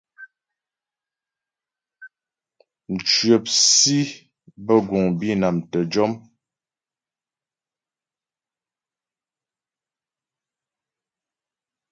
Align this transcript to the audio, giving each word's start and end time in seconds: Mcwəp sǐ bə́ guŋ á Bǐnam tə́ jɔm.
Mcwəp 2.93 3.43
sǐ 3.73 3.97
bə́ 4.65 4.77
guŋ 4.87 5.03
á 5.11 5.15
Bǐnam 5.19 5.57
tə́ 5.71 5.81
jɔm. 5.91 6.11